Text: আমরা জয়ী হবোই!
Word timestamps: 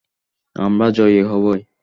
আমরা 0.55 0.87
জয়ী 0.97 1.19
হবোই! 1.23 1.59